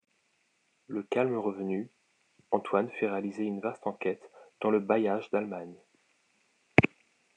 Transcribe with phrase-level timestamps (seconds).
[0.87, 1.91] Le calme revenu,
[2.49, 5.77] Antoine fait réaliser une vaste enquête dans le bailliage d'Allemagne.